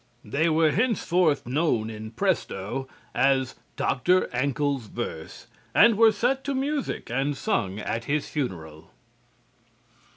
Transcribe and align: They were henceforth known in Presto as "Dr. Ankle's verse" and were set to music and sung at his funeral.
They 0.25 0.49
were 0.49 0.71
henceforth 0.71 1.45
known 1.45 1.91
in 1.91 2.09
Presto 2.09 2.87
as 3.13 3.53
"Dr. 3.75 4.33
Ankle's 4.33 4.87
verse" 4.87 5.45
and 5.75 5.95
were 5.95 6.11
set 6.11 6.43
to 6.45 6.55
music 6.55 7.11
and 7.11 7.37
sung 7.37 7.77
at 7.77 8.05
his 8.05 8.27
funeral. 8.27 8.89